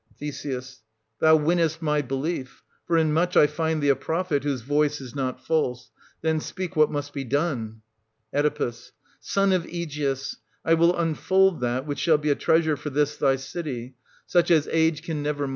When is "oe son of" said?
8.33-9.63